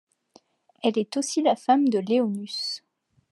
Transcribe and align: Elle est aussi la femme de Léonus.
Elle 0.81 0.97
est 0.97 1.15
aussi 1.15 1.43
la 1.43 1.55
femme 1.55 1.87
de 1.87 1.99
Léonus. 1.99 2.83